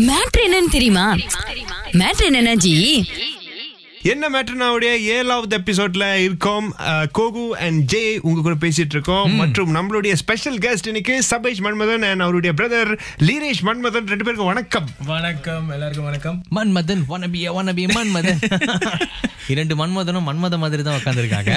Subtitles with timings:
[0.00, 1.06] Matter என்னன்னு தெரியுமா
[1.92, 2.74] matter என்னன்னா ஜி
[4.10, 6.68] என்ன மேட்டர்னாவுடைய ஏழாவது எபிசோட்ல இருக்கோம்
[7.18, 9.34] கோகு அண்ட் ஜே உங்க கூட பேசிட்டு இருக்கோம்.
[9.40, 12.90] மற்றும் நம்மளுடைய ஸ்பெஷல் கெஸ்ட் இன்னைக்கு சபேஷ் மன்மதன் அண்ட் அவருடைய பிரதர்
[13.28, 14.08] லீரேஷ் மன்மதன்.
[14.12, 14.88] ரெண்டு பேருக்கும் வணக்கம்.
[15.12, 15.70] வணக்கம்.
[15.70, 16.42] எல்லாருக்கும் வணக்கம்.
[16.58, 18.42] Manmadhan wannabe wannabe Manmadhan.
[19.48, 21.52] இரண்டு மன்மதனும் மன்மத மாதிரி தான் உட்காந்துருக்காங்க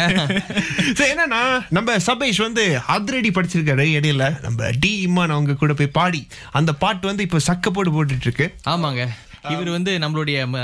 [0.98, 2.66] So, என்னன்னா நம்ம சபேஷ் வந்து
[2.96, 4.24] அதிரடி படிச்சிருக்காரு இடையில.
[4.42, 6.28] நம்ம டி இம்மான் அவங்க கூட போய் பாடி.
[6.52, 8.48] அந்த பாட்டு வந்து இப்போ சக்க போட்டு போட்டுட்டு இருக்கு.
[8.68, 9.04] ஆமாங்க.
[9.54, 10.60] இவர் வந்து நம்மளுடைய ம,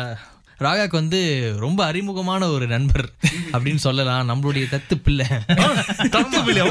[0.66, 1.20] ராகாக்கு வந்து
[1.64, 3.08] ரொம்ப அறிமுகமான ஒரு நண்பர்
[3.54, 4.28] அப்படின்னு சொல்லலாம்.
[4.32, 5.28] நம்மளுடைய தத்து பிள்ளை.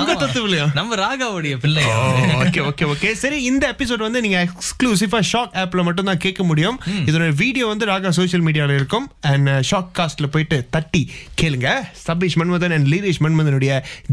[0.01, 1.85] உங்க தத்துவில்லையா நம்ம ராகாவுடைய பிள்ளை.
[2.43, 6.79] ஓகே ஓகே ஓகே சரி இந்த எபிசோட் வந்து நீங்க எக்ஸ்க்ளூசிவா ஷாக் ஆப்ல மட்டும் தான் கேட்க முடியும்.
[7.09, 9.09] இதோட வீடியோ வந்து ராகா சோஷியல் மீடியால இருக்கும்.
[9.33, 11.03] அண்ட் ஷாக் காஸ்ட்ல போயிட்டு தட்டி
[11.43, 11.69] கேளுங்க.
[12.07, 13.73] சபீஷ் மன்மதன் அண்ட் லீரேஷ் மன்மதனுடைய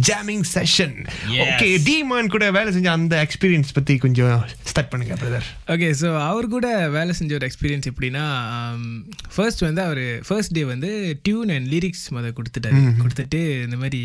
[0.09, 0.97] ஜாமிங் செஷன்
[1.45, 4.35] ஓகே டிமான் கூட வேலை செஞ்ச அந்த எக்ஸ்பீரியன்ஸ் பத்தி கொஞ்சம்
[4.71, 6.67] ஸ்டார்ட் பண்ணுங்க பிரதர் ஓகே ஸோ அவர் கூட
[6.97, 8.25] வேலை செஞ்ச ஒரு எக்ஸ்பீரியன்ஸ் எப்படின்னா
[9.35, 10.89] ஃபர்ஸ்ட் வந்து அவர் ஃபர்ஸ்ட் டே வந்து
[11.25, 12.81] டியூன் அண்ட் லிரிக்ஸ் முத கொடுத்துட்டாரு.
[13.01, 14.01] கொடுத்துட்டு இந்த மாதிரி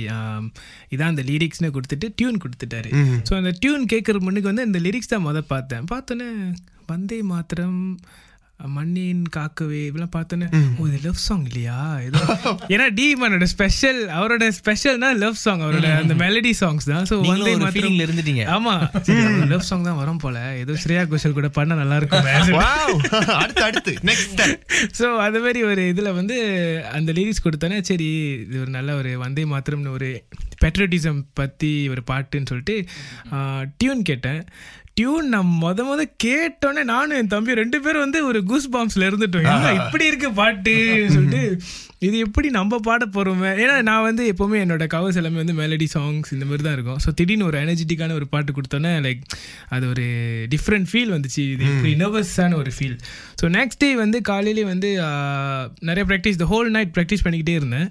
[0.94, 2.90] இதான் அந்த லிரிக்ஸ்னு கொடுத்துட்டு டியூன் கொடுத்துட்டாரு.
[3.28, 5.86] ஸோ அந்த டியூன் கேட்குற முன்னுக்கு வந்து இந்த லிரிக்ஸ் தான் முத பார்த்தேன்.
[5.94, 6.28] பார்த்தோன்னே
[6.92, 7.80] வந்தே மாத்திரம்
[8.76, 10.46] மண்ணின் காக்கவே இதெல்லாம் பார்த்தோன்னே
[10.78, 11.76] ஓ இது லவ் சாங் இல்லையா?
[12.06, 12.20] ஏதோ.
[12.74, 17.06] ஏன்னா டி மனோட ஸ்பெஷல் அவரோட ஸ்பெஷல்னா லவ் சாங் அவரோட அந்த மெலடி சாங்ஸ் தான்.
[17.10, 18.44] ஸோ வந்தே feelingல இருந்துட்டீங்க.
[18.56, 18.74] ஆமா.
[19.52, 20.38] லவ் சாங் தான் வரும் போல.
[20.62, 22.28] ஏதோ ஸ்ரேயா கோஷல் கூட பண்ண நல்லா இருக்கும்.
[23.42, 24.42] அடுத்து அடுத்து நெக்ஸ்ட்
[24.98, 26.36] ஸோ அது மாதிரி ஒரு இதில் வந்து
[26.92, 28.08] அந்த லிரிக்ஸ் கொடுத்தோன்னே சரி
[28.44, 30.10] இது ஒரு நல்ல ஒரு வந்தே மாத்திரம்னு ஒரு
[30.64, 32.76] பெட்ரோட்டிசம் பற்றி ஒரு பாட்டுன்னு சொல்லிட்டு
[33.80, 34.40] டியூன் கேட்டேன்.
[34.94, 39.84] டியூன் நான் மொத மொத கேட்டோன்னே நானும் என் தம்பி ரெண்டு பேரும் வந்து ஒரு கூஸ் பாம்ஸ்ல இருந்துட்டோம்.
[39.84, 40.74] இப்படி இருக்கு பாட்டு
[41.08, 41.60] சொல்லிட்டு.
[42.06, 43.50] இது எப்படி நம்ம பாட போறோமே?
[43.62, 47.00] ஏன்னா நான் வந்து எப்போவுமே என்னோட கவர்ஸ் எல்லாமே வந்து மெலடி சாங்ஸ் இந்த மாதிரி தான் இருக்கும்.
[47.04, 49.22] ஸோ திடீர்னு ஒரு எனர்ஜெட்டிக்கான ஒரு பாட்டு கொடுத்தோன்னே லைக்
[49.74, 50.06] அது ஒரு
[50.54, 51.42] டிஃப்ரெண்ட் ஃபீல் வந்துச்சு.
[51.54, 52.96] இது இப்படி நர்வஸான ஒரு ஃபீல்
[53.42, 54.90] ஸோ நெக்ஸ்ட் டே வந்து காலையிலே வந்து
[55.90, 57.86] நிறைய practice the whole night practice பண்ணிக்கிட்டே இருந்தேன்.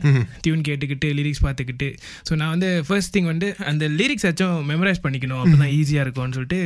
[0.45, 1.89] டியூன் கேட்டுக்கிட்டு லிரிக்ஸ் பார்த்துக்கிட்டு.
[2.27, 5.41] ஸோ நான் வந்து ஃபர்ஸ்ட் திங் வந்து அந்த லிரிக்ஸ் ஆச்சும் மெமரைஸ் பண்ணிக்கணும்.
[5.43, 6.61] அப்போ தான் ஈஸியாக இருக்கும்னு சொல்லிட்டு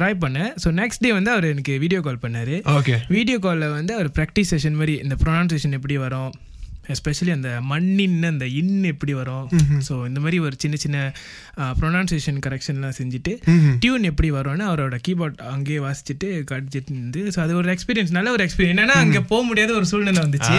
[0.00, 0.50] ட்ரை பண்ணேன்.
[0.64, 2.56] ஸோ நெக்ஸ்ட் டே வந்து அவர் எனக்கு வீடியோ கால் பண்ணார்.
[2.78, 6.32] ஓகே வீடியோ காலில் வந்து அவர் ப்ராக்டிஸ் செஷன் மாதிரி இந்த ப்ரொனவுன்சேஷன் எப்படி வரும்?
[6.88, 9.46] எஸ்பெஷலி அந்த மண்ணின் அந்த இன் எப்படி வரும்?
[9.88, 10.98] ஸோ இந்த மாதிரி ஒரு சின்ன சின்ன
[11.80, 13.32] ப்ரொனவுன்சேஷன் கரெக்ஷன்லாம் செஞ்சுட்டு
[13.78, 18.44] டியூன் எப்படி வரும்னு அவரோட கீபோர்ட் அங்கேயே வாசிச்சுட்டு காட்டிச்சிட்டு இருந்து ஸோ அது ஒரு எக்ஸ்பீரியன்ஸ் நல்ல ஒரு
[18.46, 20.56] எக்ஸ்பீரியன்ஸ் என்னன்னா அங்கே போக முடியாத ஒரு சூழ்நிலை வந்துச்சு.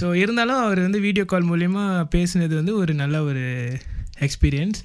[0.00, 3.44] ஸோ இருந்தாலும் அவர் வந்து வீடியோ கால் மூலியமா பேசுனது வந்து ஒரு நல்ல ஒரு
[4.20, 4.80] எக்ஸ்பீரியன்ஸ்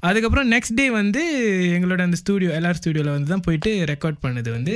[0.00, 1.20] அதுக்கப்புறம் நெக்ஸ்ட் டே வந்து
[1.74, 4.74] எங்களோட அந்த ஸ்டூடியோ எல்ஆர் ஸ்டூடியோவில் வந்து தான் போயிட்டு ரெக்கார்ட் பண்ணது வந்து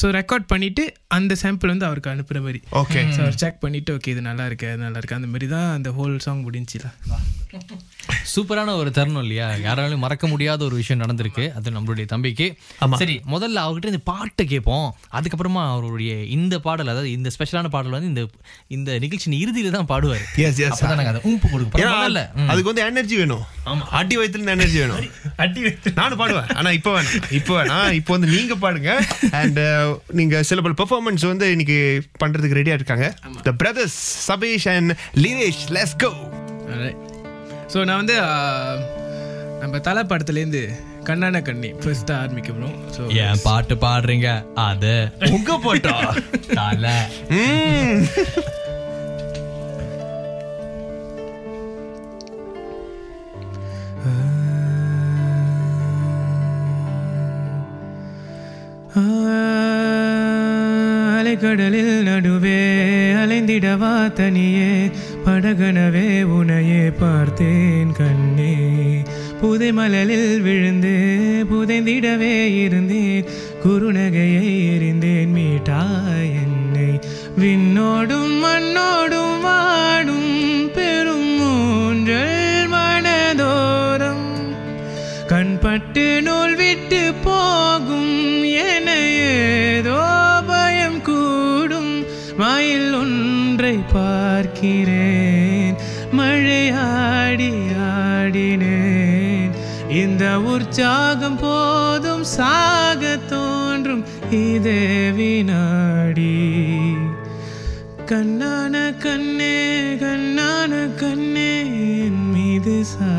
[0.00, 2.60] ஸோ ரெக்கார்ட் பண்ணிட்டு அந்த சாம்பிள் வந்து அவருக்கு அனுப்புற மாதிரி.
[2.80, 5.68] ஓகே ஸோ அவர் செக் பண்ணிட்டு ஓகே இது நல்லா இருக்கு அது நல்லா இருக்கு அந்த மாதிரி தான்
[5.72, 6.86] அந்த ஹோல் சாங் முடிஞ்சுல
[8.34, 9.46] சூப்பரான ஒரு தருணம் இல்லையா?
[9.66, 11.44] யாராலும் மறக்க முடியாத ஒரு விஷயம் நடந்திருக்கு.
[11.58, 12.46] அது நம்மளுடைய தம்பிக்கு.
[13.02, 14.88] சரி முதல்ல அவர்கிட்ட இந்த பாட்டை கேட்போம்.
[15.18, 18.24] அதுக்கப்புறமா அவருடைய இந்த பாடல் அதாவது இந்த ஸ்பெஷலான பாடல் வந்து இந்த
[18.76, 20.24] இந்த நிகழ்ச்சியின் இறுதியில தான் பாடுவார்.
[22.50, 23.44] அதுக்கு வந்து எனர்ஜி வேணும்.
[24.00, 25.00] அடி இருந்து எனர்ஜி வேணும்.
[25.44, 25.60] அட்டி
[26.00, 26.50] நானும் பாடுவேன்.
[26.58, 27.26] ஆனா இப்போ வேணாம்.
[27.38, 27.90] இப்போ வேணாம்.
[28.00, 28.92] இப்போ வந்து நீங்க பாடுங்க.
[29.40, 29.60] அண்ட்
[30.20, 31.78] நீங்க சில பல பெர்ஃபார்மன்ஸ் வந்து இன்னைக்கு
[32.22, 33.08] பண்றதுக்கு ரெடியா இருக்காங்க.
[33.48, 33.98] The brothers
[34.30, 34.92] Sabesh and
[35.24, 36.10] Leeresh let's go
[37.68, 38.80] so நான் வந்து ஆஹ்,
[39.60, 40.62] நம்ம தலை படத்துலேருந்து
[41.04, 44.28] கண்ணான கண்ணி ஃபர்ஸ்ட்டாக ஆரம்பிக்கிறோம் ஸோ ஏன் பாட்டு பாடுறீங்க?
[44.64, 44.94] அது
[45.30, 45.96] உங்க போட்டா.
[46.60, 46.96] தலை.
[47.36, 48.00] ம்.
[61.16, 62.58] அலைக்கடலில் நடுவே
[63.20, 64.70] அலைந்திடவா தனியே
[65.26, 68.54] படகனவே உனையே பார்த்தேன் கண்ணே.
[69.40, 73.24] புதை மலலில் விழுந்து புதைந்திடவே இருந்தேன்.
[73.64, 77.00] குறுநகையை எறிந்தேன் மீட்டாய் என்னை.
[77.38, 84.24] விண்ணோடும் மண்ணோடும் வாடும் பெரும் மூன்றல் மனதோரம்.
[85.28, 87.05] கண்பட்டு நூல் விட்டு
[94.36, 95.76] பார்க்கிறேன்.
[96.12, 99.52] மழையாடி ஆடினேன்.
[99.90, 106.36] இந்த உற்சாகம் போதும் சாக தோன்றும் இதே வினாடி.
[108.06, 109.58] கண்ணான கண்ணே
[110.00, 111.52] கண்ணான கண்ணே
[112.04, 113.15] என் மீது சா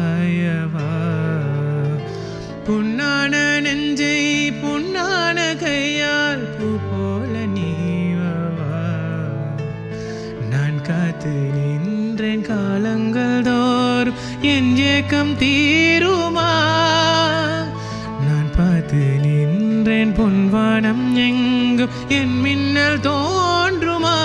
[14.98, 16.52] மயக்கம் தீருமா?
[18.28, 24.16] நான் பார்த்து நின்றேன் பொன்வானம் எங்கும் என் மின்னல் தோன்றுமா?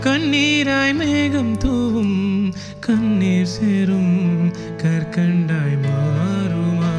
[0.00, 4.52] கண்ணீராய் மேகம் தூவும் கண்ணீர் சேரும்
[4.82, 6.94] கற்கண்டாய் மாறுமா?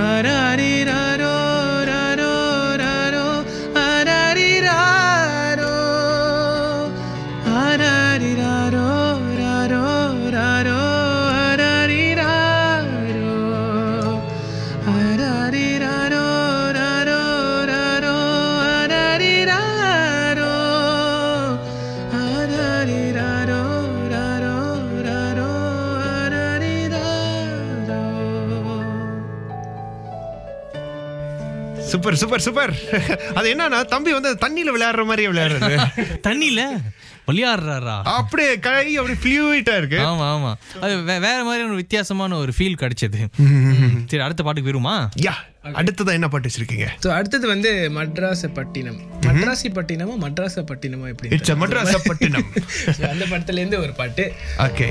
[0.00, 1.09] ஆராரிராரோ
[32.00, 32.70] சூப்பர் சூப்பர் சூப்பர்.
[33.38, 35.76] அது என்னன்னா தம்பி வந்து தண்ணியில விளையாடுற மாதிரியே விளையாடுறது.
[36.26, 36.60] தண்ணியில?
[37.26, 37.96] விளையாடுறாரா?
[38.12, 39.98] அப்படியே கை அப்படி ஃபிளூயிட்டா இருக்கு.
[40.00, 40.50] ஆமா ஆமா.
[40.80, 43.20] அது வே- வேற மாதிரி ஒரு வித்தியாசமான ஒரு ஃபீல் கிடைச்சது.
[44.10, 44.94] சரி அடுத்த பாட்டுக்கு போயிருமா?
[45.22, 45.34] யா
[45.74, 46.86] அடுத்ததா என்ன பாட்டு வச்சிருக்கீங்க?
[47.02, 49.00] ஸோ அடுத்தது வந்து மட்ராசப்பட்டினம்.
[49.20, 52.48] மட்ராசிப்பட்டினமா மட்ராசப்பட்டினமா எப்படி இட்ஸ் மட்ராசப்பட்டினம்.
[52.92, 54.26] So, அந்த படத்துலேருந்து ஒரு பாட்டு.
[54.58, 54.88] ஓகே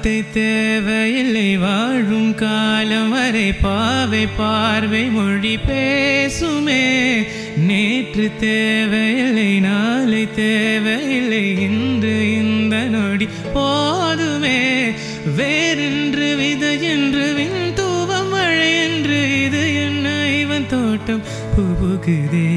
[0.00, 6.84] வார்த்தை தேவையில்லை வாழும் காலம் வரை பாவை பார்வை மொழி பேசுமே.
[7.68, 14.60] நேற்று தேவையில்லை நாளை தேவையில்லை இன்று இந்த நொடி போதுமே.
[15.38, 20.06] வேறென்று விதை என்று வின் தூவம் மழை என்று இது என்ன
[20.42, 21.24] இவன் தோட்டம்
[21.56, 22.48] புகுதே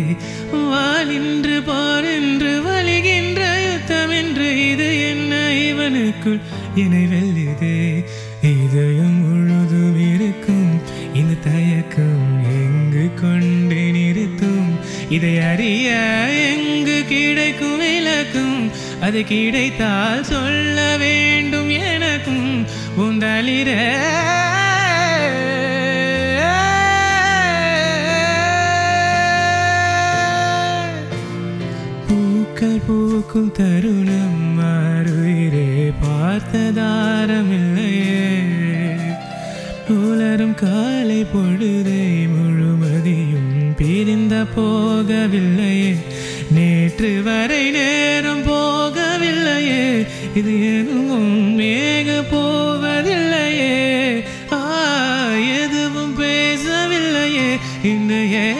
[0.70, 5.34] வாலின்று போரென்று வலிகின்ற யுத்தம் என்று இது என்ன
[5.70, 6.42] இவனுக்குள்
[6.76, 8.04] என்னை வெல்லுதே.
[8.42, 10.82] இதயம் முழுதும் இருக்கும்.
[11.14, 14.80] இந்த தயக்கம் எங்கு கொண்டு நிறுத்தும்?
[15.10, 15.92] இதை அறிய
[16.56, 18.72] எங்கு கிடைக்கும் விளக்கும்?
[19.02, 22.66] அது கிடைத்தால் சொல்ல வேண்டும் எனக்கும்.
[22.98, 23.70] உந்தளிர
[32.08, 34.41] பூக்கள் பூக்கும் தருணம்
[36.32, 38.30] பார்த்ததாரமில்லையே.
[39.88, 45.96] உலரும் காலை பொழுதை முழுமதியும் பிரிந்த போகவில்லையே.
[46.52, 50.08] நேற்று வரை நேரம் போகவில்லையே.
[50.36, 54.24] இது எதுவும் மேக போவதில்லையே.
[54.52, 57.60] ஆ எதுவும் பேசவில்லையே.
[57.84, 58.51] இன்னையே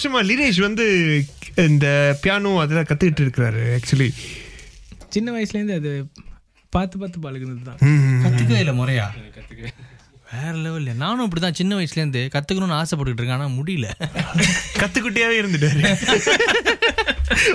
[0.00, 0.84] வருஷமா லினேஷ் வந்து
[1.64, 1.86] இந்த
[2.22, 4.08] பியானோ அதெல்லாம் கத்துக்கிட்டு இருக்கிறாரு ஆக்சுவலி
[5.08, 5.90] சின்ன வயசுலேருந்து அது
[6.72, 7.80] பார்த்து பார்த்து பழகுனது தான்.
[8.24, 9.06] கத்துக்கவே இல்லை முறையா?
[10.32, 13.86] வேற லெவல்ல நானும் இப்படிதான் சின்ன வயசுல இருந்து கத்துக்கணும்னு ஆசைப்பட்டுட்டு இருக்கேன் ஆனா முடியல.
[14.78, 15.82] கத்துக்கிட்டே இருந்துட்டாரு.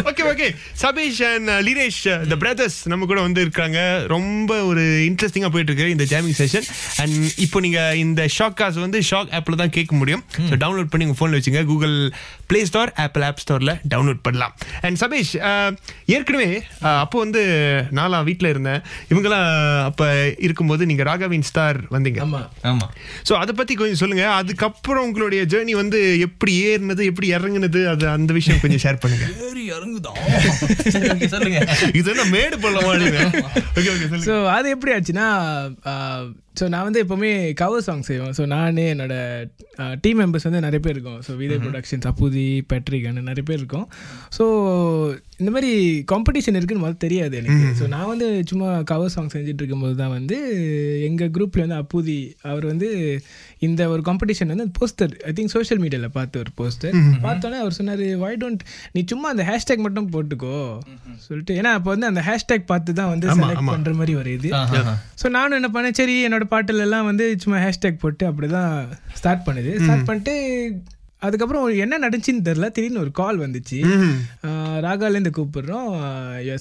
[0.10, 0.48] Okay okay
[0.84, 2.02] Sabeesh and Lineesh
[2.32, 3.80] the brothers நம்ம கூட வந்து இருக்காங்க.
[4.16, 6.68] ரொம்ப ஒரு இன்ட்ரெஸ்டிங்காக போயிட்டு இருக்கு இந்த ஜாமிங் செஷன்
[7.02, 7.16] அண்ட்
[7.46, 10.24] இப்போ நீங்க இந்த ஷாக் காஸ் வந்து ஷாக் ஆப்ல தான் கேட்க முடியும்.
[10.50, 11.64] ஸோ டவுன்லோட் பண்ணி உங்க ஃபோனில் வச்சுங்க.
[11.72, 11.98] Google
[12.52, 14.54] Play Store Apple App ஸ்டோரில் டவுன்லோட் பண்ணலாம்.
[14.86, 15.70] அண்ட் சபீஷ் uh,
[16.16, 16.50] ஏற்கனவே
[16.88, 17.42] uh, அப்போ வந்து
[18.00, 18.82] நான்லாம் வீட்டில் இருந்தேன்.
[19.12, 19.50] இவங்கெல்லாம்
[19.90, 20.08] அப்போ
[20.48, 22.22] இருக்கும்போது நீங்க ராகவின் ஸ்டார் வந்தீங்க.
[22.28, 22.88] ஆமாம் ஆமா.
[23.30, 24.26] ஸோ அதை பத்தி கொஞ்சம் சொல்லுங்க.
[24.40, 29.28] அதுக்கப்புறம் உங்களுடைய ஜேர்னி வந்து எப்படி ஏறினது எப்படி இறங்குனது அது அந்த விஷயம் கொஞ்சம் ஷேர் பண்ணுங்க.
[29.48, 30.22] ஏறி இறங்குதான்
[31.28, 31.60] சொல்லுங்க
[31.94, 33.06] இது என்ன மேடு போல மாதிரி
[34.48, 35.28] அது எப்படி ஆச்சுன்னா
[36.60, 37.32] ஸோ நான் வந்து எப்போவுமே
[37.62, 38.34] கவர் சாங் செய்வேன்.
[38.38, 39.16] ஸோ நான் என்னோட
[40.04, 41.20] டீம் மெம்பர்ஸ் வந்து நிறைய பேர் இருக்கோம்.
[41.28, 43.88] ஸோ விஜய் ப்ரொடக்ஷன்ஸ் அப்புதி பேட்ரிகன் நிறைய பேர் இருக்கோம்.
[44.38, 44.44] ஸோ
[45.42, 45.72] இந்த மாதிரி
[46.12, 47.70] காம்படிஷன் இருக்குன்னு முதல்ல தெரியாது எனக்கு.
[47.80, 50.38] ஸோ நான் வந்து சும்மா கவர் சாங் செஞ்சுட்டு இருக்கும்போது தான் வந்து
[51.08, 52.18] எங்கள் குரூப்பில் வந்து அப்புதி
[52.52, 52.90] அவர் வந்து
[53.68, 56.96] இந்த ஒரு காம்படிஷன் வந்து போஸ்டர் ஐ திங்க் சோஷியல் மீடியாவில் பார்த்து ஒரு போஸ்டர்
[57.26, 58.64] பார்த்தோன்னே அவர் சொன்னார் வை டோன்ட்
[58.96, 60.58] நீ சும்மா அந்த ஹேஷ்டேக் மட்டும் போட்டுக்கோ.
[61.28, 64.52] சொல்லிட்டு ஏன்னா அப்போ வந்து அந்த ஹேஷ்டேக் பார்த்து தான் வந்து செலக்ட் பண்ணுற மாதிரி ஒரு இது.
[65.24, 68.74] ஸோ நானும் என்ன பண்ணேன் சரி என்னோட பாட்டுல எல்லாம் வந்து சும்மா ஹேஷ்டேக் போட்டு அப்படி தான்
[69.14, 70.36] ஸ்டார்ட் பண்ணுது ஸ்டார்ட் பண்ணிட்டு
[71.22, 73.78] அதுக்கப்புறம் என்ன நடந்துச்சுன்னு தெரில திடீர்னு ஒரு கால் வந்துச்சு.
[74.86, 75.90] ராகாலேருந்து கூப்பிடுறோம்.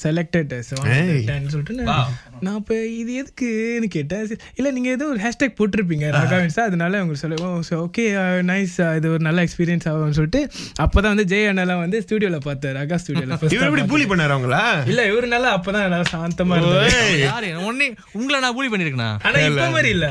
[0.05, 2.13] செலக்டட் சொல்லிட்டு நான்
[2.47, 4.23] நான் இப்போ இது எதுக்குன்னு கேட்டேன்.
[4.59, 7.81] இல்லை நீங்கள் ஏதோ ஒரு ஹேஷ்டேக் போட்டிருப்பீங்க ராகா சார் அதனால உங்களுக்கு சொல்ல.
[7.87, 8.05] ஓகே
[8.51, 10.43] நைஸ் இது ஒரு நல்ல எக்ஸ்பீரியன்ஸ் ஆகும்னு சொல்லிட்டு
[10.85, 12.75] அப்போ தான் வந்து ஜெய் அண்ணாலாம் வந்து ஸ்டுடியோவில் பார்த்தேன்.
[12.79, 14.63] ராகா இவர் எப்படி ஸ்டுடியோவில் பூலி பண்ணாரு அவங்களா?
[14.91, 17.91] இல்லை இவரு நல்லா அப்போ தான் நல்லா சாந்தமாக இருந்தாரு.
[18.19, 19.11] உங்களை நான் பூலி பண்ணிருக்கேனா?
[19.27, 20.11] ஆனால் இப்போ மாதிரி இல்லை.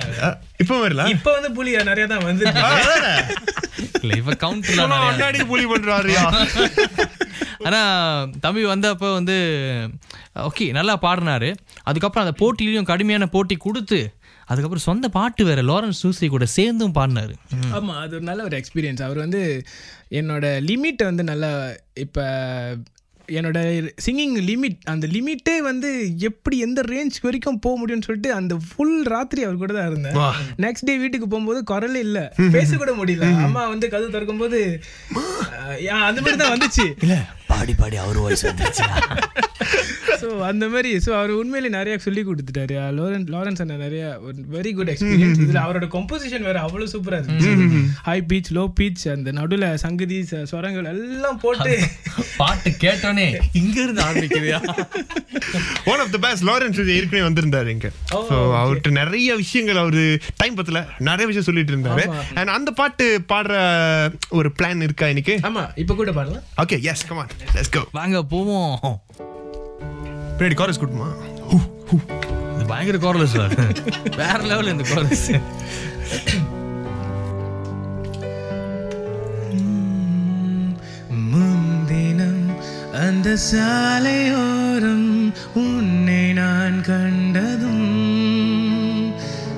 [0.63, 1.03] இப்போ வரல?
[1.15, 2.45] இப்போ வந்து புலி நிறைய தான் வந்து
[4.03, 6.23] இல்ல இப்ப கவுண்டர்ல முன்னாடி பூலி பண்றாருயா
[7.67, 7.79] ஆனா
[8.43, 9.35] தம்பி வந்தப்ப வந்து
[10.47, 11.49] ஓகே நல்லா பாடினாரு.
[11.89, 13.99] அதுக்கப்புறம் அந்த போட்டியிலையும் கடுமையான போட்டி கொடுத்து
[14.47, 17.33] அதுக்கப்புறம் சொந்த பாட்டு வேற லாரன்ஸ் சூசி கூட சேர்ந்தும் பாடினாரு.
[17.77, 19.41] ஆமாம் அது ஒரு நல்ல ஒரு எக்ஸ்பீரியன்ஸ் அவர் வந்து
[20.19, 21.51] என்னோட லிமிட்டை வந்து நல்லா
[22.05, 22.25] இப்போ
[23.27, 23.59] என்னோட
[24.05, 29.43] சிங்கிங் லிமிட் அந்த லிமிட்டே வந்து எப்படி எந்த ரேஞ்ச் வரைக்கும் போக முடியும்னு சொல்லிட்டு அந்த ஃபுல் ராத்திரி
[29.43, 30.15] அவர் கூட தான் இருந்தேன்.
[30.57, 32.21] நெக்ஸ்ட் டே வீட்டுக்கு போகும்போது குரலே இல்லை.
[32.51, 33.35] பேச கூட முடியல.
[33.43, 34.79] அம்மா வந்து கதவு திறக்கும்போது
[35.13, 36.85] அஹ், யா- அந்த மாதிரி தான் வந்துச்சு.
[37.53, 38.85] பாடி பாடி அவர் வாய்ஸ் வந்துருச்சு?
[40.21, 42.75] ஸோ அந்த மாதிரி ஸோ அவர் உண்மையிலே நிறைய சொல்லி கொடுத்துட்டாரு.
[42.97, 47.81] லாரன்ஸ் லாரன்ஸ் அண்ணா நிறைய ஒரு வெரி குட் எக்ஸ்பீரியன்ஸ் இதில் அவரோட கம்போசிஷன் வேற அவ்வளோ சூப்பராக இருந்துச்சு.
[48.09, 50.17] ஹை பீச் லோ பீச் அந்த நடுவில் சங்கதி
[50.51, 51.73] ஸ்வரங்கள் எல்லாம் போட்டு.
[52.41, 53.27] பாட்டு கேட்டோனே
[53.61, 54.59] இங்க இருந்து ஆரம்பிக்குதுயா?
[55.91, 57.91] One of the best Lawrence ஏற்கனவே வந்திருந்தாரு இங்க.
[58.29, 60.05] ஸோ அவர்கிட்ட நிறைய விஷயங்கள் அவரு
[60.43, 62.05] டைம் பத்தல நிறைய விஷயம் சொல்லிட்டு இருந்தாரு.
[62.39, 63.59] அண்ட் அந்த பாட்டு பாடுற
[64.39, 65.37] ஒரு பிளான் இருக்கா இன்னைக்கு?
[65.49, 66.45] ஆமா இப்போ கூட பாடலாம்.
[66.65, 68.75] Okay yes come on let's go வாங்க போவோம்.
[70.37, 71.09] பின்னாடி காரஸ் கூட்டுமா
[72.53, 73.37] இது பயங்கர கோரலஸ்
[74.17, 75.25] வேற லெவல் இந்த கோரஸ்
[81.33, 82.43] முன்தினம்
[82.99, 85.09] அந்த சாலையோரம்
[85.55, 87.89] உன்னை நான் கண்டதும்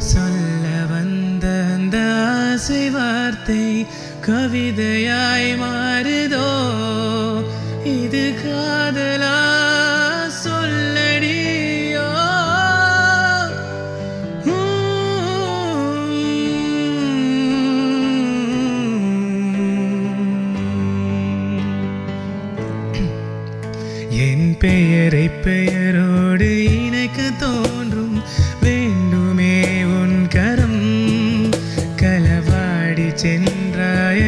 [0.07, 1.97] சொல்ல வந்த அந்த
[2.33, 3.63] ஆசை வார்த்தை
[4.27, 5.61] கவிதையாய் இது
[8.43, 9.37] காதலா
[10.43, 12.07] சொல்லடியோ?
[24.09, 26.49] என் பெயரை பெயரோடு
[26.85, 28.23] இணைக்க தோன்றும்
[28.61, 30.81] வேண்டுமே உன் கரம்.
[32.01, 34.19] களவாடி சென்றாய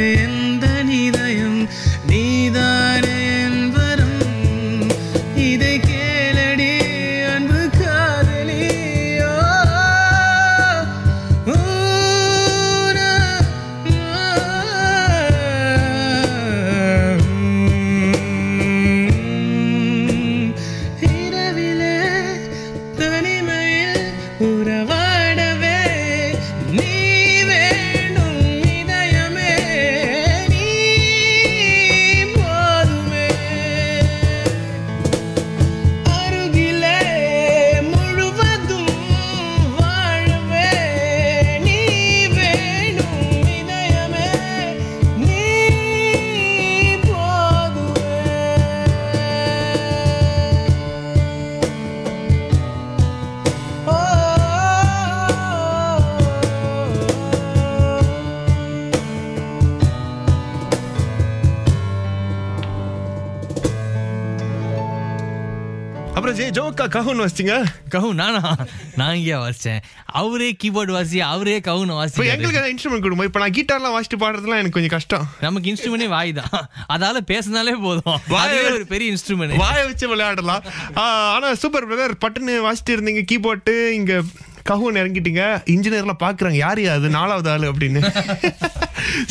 [66.88, 68.56] ஜே ஜோக்கா கஹுன் வச்சிங்க கவு நானா?
[68.96, 69.80] நான் இங்கே வாசிச்சேன்.
[70.06, 73.24] அவரே கீபோர்டு வாசி அவரே கவுன வாசி எங்களுக்கு இன்ஸ்ட்ருமெண்ட் கொடுமா?
[73.24, 75.28] இப்போ நான் கிட்டார்லாம் வாசிட்டு பாடுறதுலாம் எனக்கு கொஞ்சம் கஷ்டம்.
[75.40, 76.70] நமக்கு இன்ஸ்ட்ருமெண்டே வாய் தான்.
[76.90, 78.20] அதால பேசினாலே போதும்.
[78.28, 80.64] வாயை ஒரு பெரிய இன்ஸ்ட்ருமெண்ட் வாய வச்சு விளையாடலாம்.
[80.98, 81.02] ஆ,
[81.34, 84.22] ஆனா சூப்பர் பிரதர் பட்டுன்னு வாசிட்டு இருந்தீங்க கீபோர்டு இங்க
[84.70, 85.44] கஹூன் இறங்கிட்டீங்க.
[85.74, 86.60] இன்ஜினியர்லாம் பாக்குறாங்க.
[86.66, 88.02] யாரு அது நாலாவது ஆளு அப்படின்னு.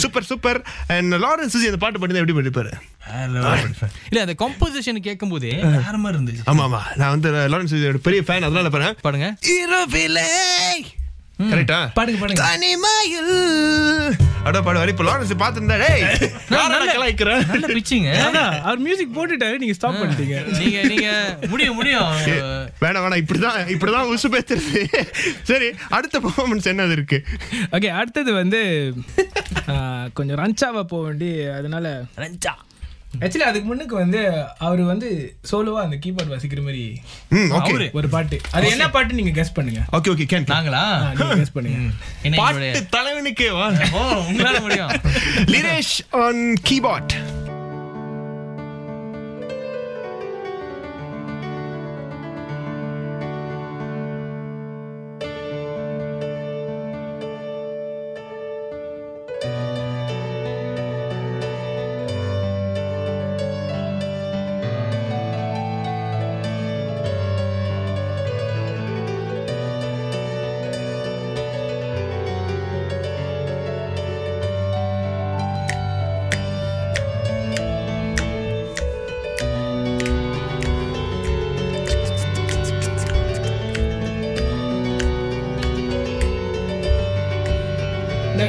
[0.02, 0.58] Super super
[0.96, 2.72] and Lawrence Suchi அந்த பாட்டு பண்ணி எப்படி பண்ணிப்பாரு
[4.10, 6.44] இல்ல அந்த கம்போசிஷன் கேட்கும் போதே வேற மாதிரி இருந்துச்சு.
[6.52, 6.80] ஆமா ஆமா.
[7.00, 7.74] நான் வந்து லாரன்ஸ்
[8.06, 8.92] பெரிய ஃபேன் அதனால பாருங்க.
[9.06, 9.28] பாடுங்க.
[9.56, 10.28] இரவிலே
[11.38, 12.42] கரெக்டா பாடுங்க பாடுங்க.
[12.42, 13.34] தனிமையில்.
[14.48, 16.02] அட பாடு வரி இப்போ லாரன்ஸ் பாத்துருந்தா டேய்
[16.54, 17.30] யாரா கலாய்க்கிற?
[17.50, 20.36] நல்ல பிச்சிங்க அதான், அவர் மியூசிக் போட்டுட்டாரு நீங்க ஸ்டாப் பண்ணிட்டீங்க.
[20.60, 21.08] நீங்க நீங்க
[21.52, 22.12] முடியும் முடியும்.
[22.82, 24.82] வேணாம் வேணாம் இப்படிதான் இப்படிதான் உசு பேத்துறது.
[25.50, 27.20] சரி அடுத்த பெர்ஃபார்மன்ஸ் என்னது இருக்கு?
[27.76, 28.62] ஓகே அடுத்தது வந்து
[30.18, 31.86] கொஞ்சம் ரஞ்சாவா போக வேண்டி அதனால
[32.24, 32.54] ரஞ்சா.
[33.20, 34.20] ஆக்சுவலி அதுக்கு முன்னுக்கு வந்து
[34.58, 35.08] அவர் வந்து
[35.50, 36.82] சோலோவா அந்த கீபோர்ட் வாசிக்கிற மாதிரி
[37.28, 37.87] ம் ஓகே அவரு.
[37.92, 38.37] ஒரு பாட்டு.
[38.52, 39.80] அது என்ன பாட்டு நீங்க கெஸ் பண்ணுங்க.
[39.92, 40.82] ஓகே ஓகே கேன் நாங்களா?
[41.40, 41.78] கெஸ் பண்ணுங்க.
[42.23, 43.68] என்ன பாட்டு தலைவனுக்கே வா.
[44.23, 44.92] உங்களால முடியும்.
[45.54, 47.14] Leeresh on keyboard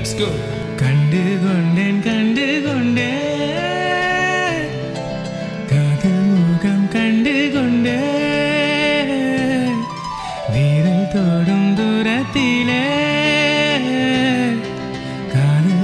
[0.08, 0.28] let's go
[0.80, 3.10] கண்டு கொண்டேன் கண்டு கொண்டேன்
[5.72, 9.12] காதல் முகம் கண்டு கொண்டேன்
[10.54, 12.86] வீரல் தோடும் தூரத்திலே
[15.34, 15.84] காதல்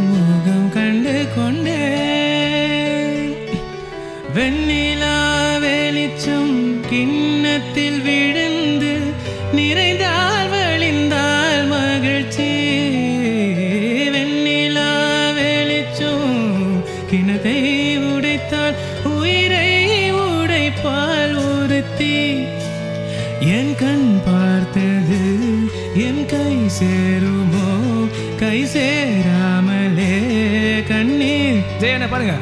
[28.43, 30.13] கை சேராமலே
[30.87, 31.63] கண்ணீர்.
[31.79, 32.33] ஜெயன பாருங்க.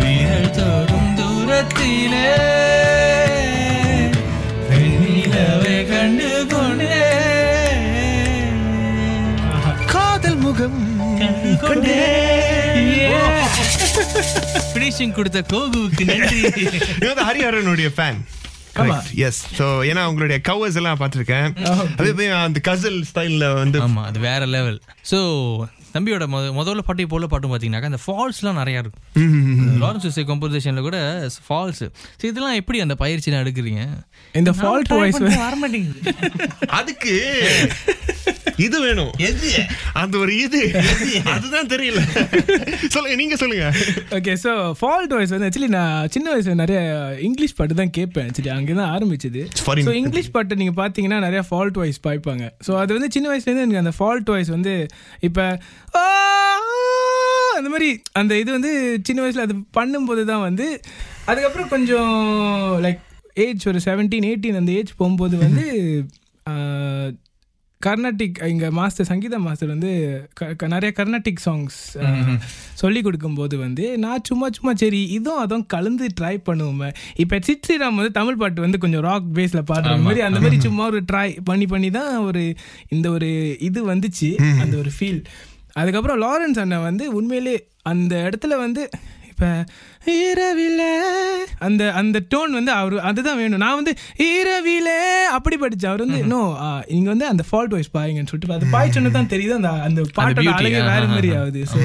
[0.01, 2.44] வீரல் தோடும் தூரத்திலே.
[14.85, 16.41] ஃபினிஷிங் கொடுத்த கோகுவுக்கு நன்றி.
[17.03, 18.19] வந்து ஹரிஹரனுடைய ஃபேன்
[19.27, 21.49] எஸ் ஸோ ஏன்னா உங்களுடைய கவர்ஸ் எல்லாம் பார்த்துருக்கேன்.
[21.99, 24.79] அதே போய் அந்த கசல் ஸ்டைலில் வந்து ஆமா அது வேற லெவல்
[25.11, 25.19] ஸோ
[25.95, 29.05] தம்பியோட முத முதல்ல பாட்டு போல பாட்டும் பார்த்தீங்கன்னாக்கா அந்த ஃபால்ஸ்லாம் நிறையா இருக்கும்.
[29.83, 30.99] லாரன்ஸ் இசை கம்போசிஷனில் கூட
[31.47, 31.85] ஃபால்ஸ்
[32.19, 33.85] ஸோ இதெல்லாம் எப்படி அந்த பயிற்சிலாம் எடுக்கிறீங்க?
[34.35, 36.03] இந்த ஃபால்ட் வாய்ஸ் வர மாட்டேங்குது.
[36.79, 37.15] அதுக்கு
[38.67, 39.13] இது வேணும்.
[39.29, 39.51] எது?
[40.01, 40.61] அந்த ஒரு இது.
[41.35, 42.01] அதுதான் தெரியல.
[42.95, 43.67] சொல்லுங்க நீங்க சொல்லுங்க.
[44.19, 46.81] ஓகே ஸோ ஃபால்ட் வாய்ஸ் வந்து ஆக்சுவலி நான் சின்ன வயசுல நிறைய
[47.29, 48.27] இங்கிலீஷ் பாட்டு தான் கேட்பேன்.
[48.29, 49.43] ஆக்சுவலி அங்கே தான் ஆரம்பிச்சது
[49.89, 52.45] ஸோ இங்கிலீஷ் பாட்டு நீங்கள் பார்த்தீங்கன்னா நிறைய ஃபால்ட் வாய்ஸ் பாய்ப்பாங்க.
[52.69, 54.75] ஸோ அது வந்து சின்ன வயசுலேருந்து எனக்கு அந்த ஃபால்ட் வாய்ஸ் வந்து
[55.29, 55.47] இப்போ
[57.59, 57.89] அந்த மாதிரி
[58.21, 58.71] அந்த இது வந்து
[59.09, 60.67] சின்ன வயசில் அது பண்ணும்போது தான் வந்து
[61.31, 62.15] அதுக்கப்புறம் கொஞ்சம்
[62.87, 63.03] லைக்
[63.45, 65.67] ஏஜ் ஒரு செவன்டீன் எயிட்டீன் அந்த ஏஜ் போகும்போது வந்து
[67.85, 69.91] ஆஹ், கர்நாடிக் இங்கே மாஸ்டர் சங்கீதா மாஸ்டர் வந்து
[70.39, 71.79] க- நிறைய கர்நாடிக் சாங்ஸ்
[72.77, 77.99] சொல்லி கொடுக்கும்போது வந்து நான் சும்மா சும்மா சரி இதுவும் அதுவும் கலந்து ட்ரை பண்ணுவோமே இப்போ சித் ஸ்ரீராம்
[77.99, 81.67] வந்து தமிழ் பாட்டு வந்து கொஞ்சம் ராக் பேஸில் பாடுற மாதிரி அந்த மாதிரி சும்மா ஒரு ட்ரை பண்ணி
[81.69, 82.45] பண்ணி தான் ஒரு
[82.91, 83.31] இந்த ஒரு
[83.65, 85.21] இது வந்துச்சு அந்த ஒரு ஃபீல்
[85.77, 88.83] அதுக்கப்புறம் லாரன்ஸ் அண்ணன் வந்து உண்மையிலே அந்த இடத்துல வந்து
[89.35, 89.49] இப்போ
[90.25, 90.83] இரவில.
[91.67, 93.63] அந்த அந்த டோன் வந்து அவர் அதுதான் வேணும்.
[93.65, 93.93] நான் வந்து
[94.27, 95.01] இரவிலே.
[95.37, 96.41] அப்படி படித்தேன் அவர் வந்து நோ
[96.97, 99.57] இங்கே வந்து அந்த ஃபால்ட் வாய்ஸ் பாயுங்கன்னு சொல்லிட்டு அது பாய் சொன்னது தான் தெரியுது.
[99.61, 101.63] அந்த அந்த பாட்டோட beauty, அழகே வேற மாதிரி ஆகுது.
[101.73, 101.79] ஸோ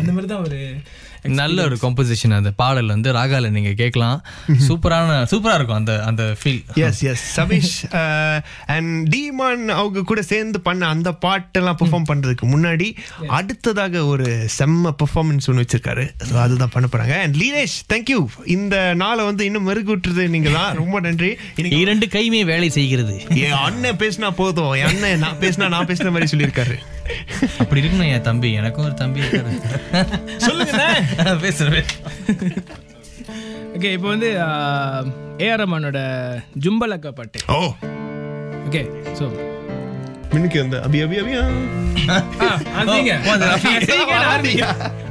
[0.00, 0.60] அந்த மாதிரி தான் ஒரு
[1.40, 4.18] நல்ல ஒரு கம்போசிஷன் அந்த பாடல் வந்து ராகால நீங்க கேட்கலாம்.
[4.68, 7.74] சூப்பரான சூப்பரா இருக்கும் அந்த அந்த feel yes yes Sabeesh
[8.74, 12.88] and டீமான் அவங்க கூட சேர்ந்து பண்ண அந்த பாட்டெல்லாம் பெர்ஃபார்ம் பண்றதுக்கு முன்னாடி
[13.38, 14.28] அடுத்ததாக ஒரு
[14.58, 16.06] செம்ம பெர்ஃபார்மன்ஸ் ஒன்று வச்சிருக்காரு.
[16.30, 17.16] ஸோ அதுதான் பண்ண போறாங்க.
[17.24, 18.20] அண்ட் லீனேஷ் தேங்க்யூ
[18.56, 21.32] இந்த நாளை வந்து இன்னும் மெருகூட்டுறது நீங்க தான் ரொம்ப நன்றி.
[21.82, 23.16] இரண்டு கையுமே வேலை செய்கிறது.
[23.44, 24.72] என் அண்ணன் பேசினா போதும்.
[24.80, 26.76] என் அண்ணன் நான் பேசினா நான் பேசுன மாதிரி சொல்லியிருக்காரு.
[27.60, 28.48] அப்படி இருக்கணும் என் தம்பி.
[28.54, 29.20] எனக்கும் ஒரு தம்பி
[30.44, 30.76] சொல்லுங்க
[31.42, 31.88] பேசுறேன்
[33.74, 34.28] ஓகே இப்போ வந்து
[35.44, 36.00] ஏஆர் ரமானோட
[36.64, 37.58] ஜும்பலக்கா பாட்டு ஓ.
[38.66, 38.82] ஓகே
[39.18, 39.26] ஸோ
[40.32, 41.42] மின்னுக்கு அந்த அபி அபி அபியா?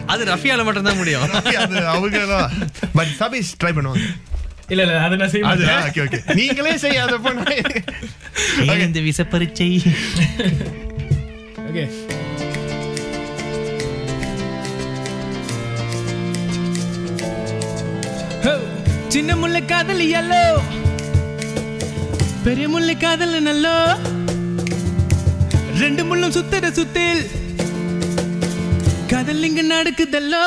[0.08, 1.24] அது ரஃபியால மட்டும் தான் முடியும்
[1.64, 2.20] அது அவங்க
[2.96, 3.12] பட்
[3.60, 4.06] ட்ரை பண்ணுவாங்க.
[4.70, 5.86] இல்ல இல்ல அதை நான் செய்ய அது மாட்டேன்.
[5.88, 7.14] ஓகே ஓகே நீங்களே செய்யாத
[8.70, 9.70] ஏன் இந்த விச பரீட்சை
[11.70, 11.88] Okay.
[19.08, 20.42] சின்ன முல்லை காதல் எல்லோ
[22.44, 23.76] பெரிய முல்லை காதல் நல்லோ.
[25.80, 27.24] ரெண்டு முள்ளும் சுத்தர சுத்தில்.
[29.08, 30.46] காதல் இங்க நடக்குதல்லோ.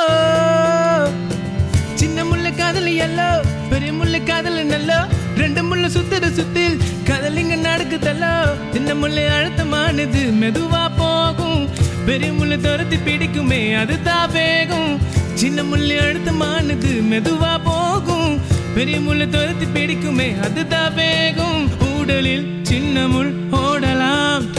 [1.94, 3.28] சின்ன முல்லை காதல் எல்லோ
[3.70, 4.98] பெரிய முல்லை காதல் நல்லோ.
[5.37, 6.78] ரெண்டு முள்ள சுத்தர சுத்தில்.
[7.22, 8.30] காதல் இங்க நடக்குதல்லோ
[8.72, 11.68] சின்ன முல்லை அழுத்தமானது மெதுவா போகும்.
[12.06, 14.98] பெரிய முள்ளை துரத்தி பிடிக்குமே அதுதான் வேகும்.
[15.35, 18.40] சின்ன முள்ளை அழுத்தமானது மெதுவா போகும்.
[18.74, 21.62] பெரிய முள்ளை துரத்தி பிடிக்குமே அதுதான் வேகும்.
[21.94, 24.50] ஊடலில் சின்ன முள் ஓடலாம்.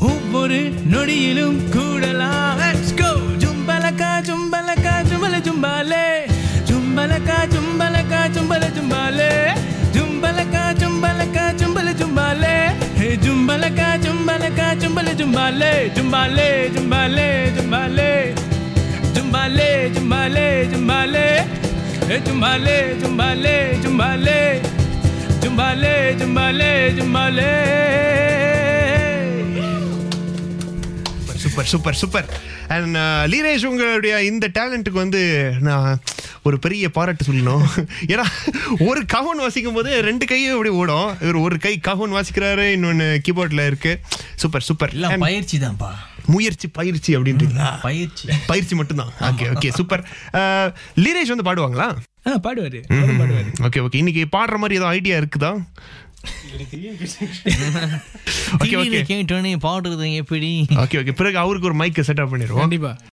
[0.00, 2.60] ஒவ்வொரு நொடியிலும் கூடலாம்.
[3.42, 6.06] ஜும்பலக்கா ஜும்பலக்கா ஜும்பல ஜும்பாலே.
[6.68, 9.32] ஜும்பலக்கா ஜும்பலக்கா ஜும்பல ஜும்பாலே.
[10.24, 12.52] ஜும்பலக்கா ஜும்பலக்கா ஜும்பல ஜும்பாலே.
[12.98, 15.72] ஹே ஜும்பலக்கா ஜும்பலக்கா ஜும்பல ஜும்பாலே.
[15.96, 18.08] ஜும்பாலே ஜும்பாலே ஜும்பாலே.
[19.16, 21.26] ஜும்பாலே ஜும்பாலே ஜும்பாலே.
[22.08, 24.38] ஹே ஜும்பாலே ஜும்பாலே ஜும்பாலே.
[25.42, 27.50] ஜும்பாலே ஜும்பாலே ஜும்பாலே.
[31.42, 32.28] Super super super
[32.68, 32.96] and
[33.32, 36.00] Leeresh உங்களுடைய இந்த டேலண்ட்டுக்கு வந்து நான்
[36.44, 37.66] ஒரு பெரிய பாராட்டு சொல்லணும்.
[38.06, 38.24] ஏன்னா
[38.88, 41.10] ஒரு கஹோன் வாசிக்கும் போது ரெண்டு கையும் அப்படி ஓடும்.
[41.20, 44.00] இவர் ஒரு கை கஹோன் வாசிக்கிறாரு இன்னொன்னு கீபோர்ட்ல இருக்கு.
[44.34, 45.18] Super super.
[45.18, 45.90] பயிற்சி தான்ப்பா.
[46.26, 48.28] முயற்சி பயிற்சி அப்படின்றீங்களா பயிற்சி.
[48.46, 49.12] பயிற்சி மட்டும்தான்.
[49.20, 50.08] Okay okay super.
[50.96, 51.88] லீரேஷ் வந்து பாடுவாங்களா?
[52.26, 52.82] ஆ பாடுவாரு.
[52.90, 53.50] பாடுவாரு.
[53.60, 55.64] ஓகே ஓகே இன்னைக்கு பாடுற மாதிரி ஏதோ ஐடியா இருக்குதா?
[58.58, 60.66] ஓகே ஓகே கேட்டோன்னே பாடுறது எப்படி?
[60.70, 62.64] ஓகே ஓகே பிறகு அவருக்கு ஒரு மைக்கை செட்டப் பண்ணிடுவோம்.
[62.66, 62.96] கண்டிப்பா.